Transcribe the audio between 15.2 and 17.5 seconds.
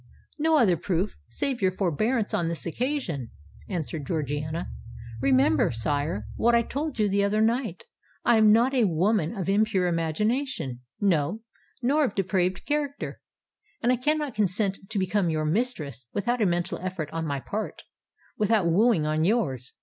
your mistress, without a mental effort on my